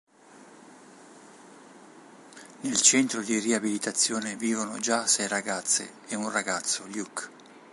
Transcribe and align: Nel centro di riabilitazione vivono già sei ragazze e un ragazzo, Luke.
Nel 2.61 2.81
centro 2.81 3.21
di 3.21 3.37
riabilitazione 3.37 4.35
vivono 4.35 4.79
già 4.79 5.05
sei 5.05 5.27
ragazze 5.27 5.91
e 6.07 6.15
un 6.15 6.31
ragazzo, 6.31 6.87
Luke. 6.87 7.29